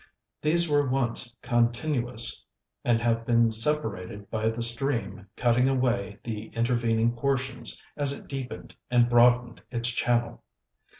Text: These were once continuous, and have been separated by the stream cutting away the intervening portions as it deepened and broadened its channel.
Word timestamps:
These 0.41 0.67
were 0.67 0.89
once 0.89 1.35
continuous, 1.43 2.43
and 2.83 2.99
have 2.99 3.23
been 3.23 3.51
separated 3.51 4.31
by 4.31 4.49
the 4.49 4.63
stream 4.63 5.27
cutting 5.35 5.69
away 5.69 6.17
the 6.23 6.47
intervening 6.55 7.15
portions 7.15 7.83
as 7.95 8.11
it 8.11 8.27
deepened 8.27 8.73
and 8.89 9.07
broadened 9.07 9.61
its 9.69 9.89
channel. 9.89 10.41